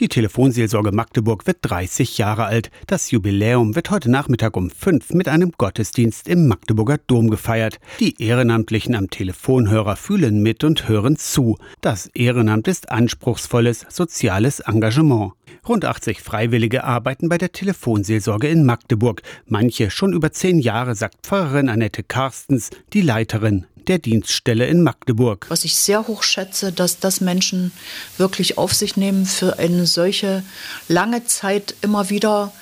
Die 0.00 0.06
Telefonseelsorge 0.08 0.92
Magdeburg 0.92 1.48
wird 1.48 1.58
30 1.62 2.18
Jahre 2.18 2.44
alt. 2.44 2.70
Das 2.86 3.10
Jubiläum 3.10 3.74
wird 3.74 3.90
heute 3.90 4.08
Nachmittag 4.08 4.56
um 4.56 4.70
5 4.70 5.12
mit 5.14 5.26
einem 5.26 5.50
Gottesdienst 5.58 6.28
im 6.28 6.46
Magdeburger 6.46 6.98
Dom 6.98 7.30
gefeiert. 7.30 7.80
Die 7.98 8.22
Ehrenamtlichen 8.22 8.94
am 8.94 9.10
Telefonhörer 9.10 9.96
fühlen 9.96 10.40
mit 10.40 10.62
und 10.62 10.88
hören 10.88 11.16
zu. 11.16 11.58
Das 11.80 12.06
Ehrenamt 12.14 12.68
ist 12.68 12.92
anspruchsvolles 12.92 13.86
soziales 13.88 14.60
Engagement. 14.60 15.32
Rund 15.68 15.84
80 15.84 16.20
Freiwillige 16.20 16.84
arbeiten 16.84 17.28
bei 17.28 17.36
der 17.36 17.50
Telefonseelsorge 17.50 18.46
in 18.46 18.64
Magdeburg. 18.64 19.22
Manche 19.46 19.90
schon 19.90 20.12
über 20.12 20.30
zehn 20.30 20.60
Jahre, 20.60 20.94
sagt 20.94 21.26
Pfarrerin 21.26 21.68
Annette 21.68 22.04
Karstens, 22.04 22.70
die 22.92 23.02
Leiterin 23.02 23.66
der 23.88 23.98
Dienststelle 23.98 24.66
in 24.66 24.82
Magdeburg. 24.82 25.46
Was 25.48 25.64
ich 25.64 25.76
sehr 25.76 26.06
hoch 26.06 26.22
schätze, 26.22 26.72
dass 26.72 27.00
das 27.00 27.20
Menschen 27.20 27.72
wirklich 28.16 28.58
auf 28.58 28.74
sich 28.74 28.96
nehmen, 28.96 29.26
für 29.26 29.58
eine 29.58 29.86
solche 29.86 30.42
lange 30.88 31.24
Zeit 31.24 31.74
immer 31.82 32.10
wieder 32.10 32.52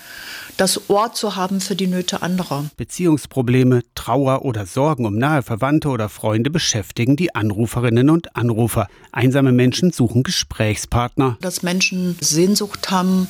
das 0.56 0.88
Ohr 0.88 1.12
zu 1.12 1.36
haben 1.36 1.60
für 1.60 1.76
die 1.76 1.86
Nöte 1.86 2.22
anderer. 2.22 2.64
Beziehungsprobleme, 2.76 3.82
Trauer 3.94 4.44
oder 4.44 4.66
Sorgen 4.66 5.04
um 5.04 5.18
nahe 5.18 5.42
Verwandte 5.42 5.88
oder 5.88 6.08
Freunde 6.08 6.50
beschäftigen 6.50 7.16
die 7.16 7.34
Anruferinnen 7.34 8.10
und 8.10 8.36
Anrufer. 8.36 8.88
Einsame 9.12 9.52
Menschen 9.52 9.92
suchen 9.92 10.22
Gesprächspartner. 10.22 11.36
Dass 11.40 11.62
Menschen 11.62 12.16
Sehnsucht 12.20 12.90
haben, 12.90 13.28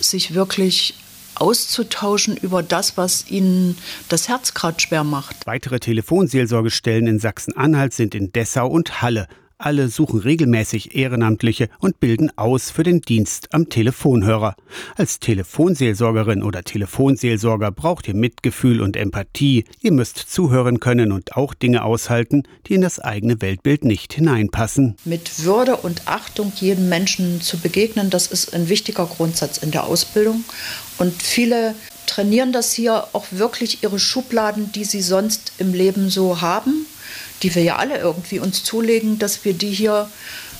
sich 0.00 0.34
wirklich 0.34 0.94
auszutauschen 1.40 2.36
über 2.36 2.62
das, 2.62 2.96
was 2.96 3.30
ihnen 3.30 3.76
das 4.08 4.28
Herz 4.28 4.54
gerade 4.54 4.80
schwer 4.80 5.04
macht. 5.04 5.46
Weitere 5.46 5.80
Telefonseelsorgestellen 5.80 7.06
in 7.06 7.18
Sachsen-Anhalt 7.18 7.92
sind 7.92 8.14
in 8.14 8.32
Dessau 8.32 8.66
und 8.68 9.02
Halle. 9.02 9.28
Alle 9.60 9.88
suchen 9.88 10.20
regelmäßig 10.20 10.94
Ehrenamtliche 10.94 11.68
und 11.80 11.98
bilden 11.98 12.30
aus 12.38 12.70
für 12.70 12.84
den 12.84 13.00
Dienst 13.00 13.48
am 13.52 13.68
Telefonhörer. 13.68 14.54
Als 14.94 15.18
Telefonseelsorgerin 15.18 16.44
oder 16.44 16.62
Telefonseelsorger 16.62 17.72
braucht 17.72 18.06
ihr 18.06 18.14
Mitgefühl 18.14 18.80
und 18.80 18.96
Empathie. 18.96 19.64
Ihr 19.80 19.90
müsst 19.90 20.16
zuhören 20.16 20.78
können 20.78 21.10
und 21.10 21.36
auch 21.36 21.54
Dinge 21.54 21.82
aushalten, 21.82 22.44
die 22.68 22.74
in 22.74 22.82
das 22.82 23.00
eigene 23.00 23.42
Weltbild 23.42 23.84
nicht 23.84 24.12
hineinpassen. 24.12 24.94
Mit 25.04 25.42
Würde 25.42 25.76
und 25.78 26.02
Achtung 26.06 26.52
jedem 26.54 26.88
Menschen 26.88 27.40
zu 27.40 27.58
begegnen, 27.58 28.10
das 28.10 28.28
ist 28.28 28.54
ein 28.54 28.68
wichtiger 28.68 29.06
Grundsatz 29.06 29.58
in 29.58 29.72
der 29.72 29.88
Ausbildung. 29.88 30.44
Und 30.98 31.20
viele 31.20 31.74
trainieren 32.06 32.52
das 32.52 32.72
hier 32.74 33.08
auch 33.12 33.26
wirklich 33.32 33.82
ihre 33.82 33.98
Schubladen, 33.98 34.70
die 34.70 34.84
sie 34.84 35.02
sonst 35.02 35.50
im 35.58 35.74
Leben 35.74 36.10
so 36.10 36.40
haben 36.40 36.86
die 37.42 37.54
wir 37.54 37.62
ja 37.62 37.76
alle 37.76 37.98
irgendwie 37.98 38.38
uns 38.38 38.64
zulegen, 38.64 39.18
dass 39.18 39.44
wir 39.44 39.54
die 39.54 39.70
hier 39.70 40.10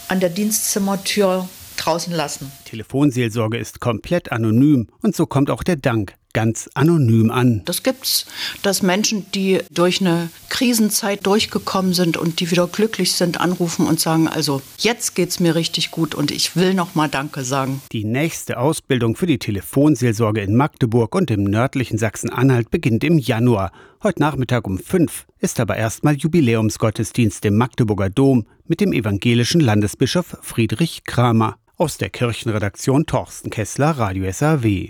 an 0.08 0.20
der 0.20 0.30
Dienstzimmertür 0.30 1.48
draußen 1.76 2.12
lassen. 2.12 2.50
Telefonseelsorge 2.64 3.56
ist 3.56 3.80
komplett 3.80 4.32
anonym 4.32 4.88
und 5.02 5.14
so 5.14 5.26
kommt 5.26 5.50
auch 5.50 5.62
der 5.62 5.76
Dank 5.76 6.14
ganz 6.32 6.68
anonym 6.74 7.30
an. 7.30 7.62
Das 7.64 7.82
gibt's, 7.82 8.26
dass 8.62 8.82
Menschen, 8.82 9.26
die 9.32 9.60
durch 9.70 10.00
eine 10.00 10.28
Krisenzeit 10.58 11.24
durchgekommen 11.24 11.92
sind 11.92 12.16
und 12.16 12.40
die 12.40 12.50
wieder 12.50 12.66
glücklich 12.66 13.12
sind, 13.12 13.40
anrufen 13.40 13.86
und 13.86 14.00
sagen, 14.00 14.26
also 14.26 14.60
jetzt 14.78 15.14
geht's 15.14 15.38
mir 15.38 15.54
richtig 15.54 15.92
gut 15.92 16.16
und 16.16 16.32
ich 16.32 16.56
will 16.56 16.74
noch 16.74 16.96
mal 16.96 17.08
Danke 17.08 17.44
sagen. 17.44 17.80
Die 17.92 18.02
nächste 18.02 18.58
Ausbildung 18.58 19.14
für 19.14 19.26
die 19.26 19.38
Telefonseelsorge 19.38 20.40
in 20.40 20.56
Magdeburg 20.56 21.14
und 21.14 21.30
im 21.30 21.44
nördlichen 21.44 21.96
Sachsen-Anhalt 21.96 22.72
beginnt 22.72 23.04
im 23.04 23.18
Januar. 23.18 23.70
Heute 24.02 24.20
Nachmittag 24.20 24.66
um 24.66 24.80
fünf 24.80 25.26
ist 25.38 25.60
aber 25.60 25.76
erstmal 25.76 26.16
Jubiläumsgottesdienst 26.16 27.44
im 27.44 27.56
Magdeburger 27.56 28.10
Dom 28.10 28.44
mit 28.66 28.80
dem 28.80 28.92
evangelischen 28.92 29.60
Landesbischof 29.60 30.38
Friedrich 30.42 31.04
Kramer. 31.04 31.56
Aus 31.76 31.98
der 31.98 32.10
Kirchenredaktion 32.10 33.06
Torsten 33.06 33.50
Kessler, 33.50 33.92
Radio 33.92 34.28
SAW. 34.32 34.86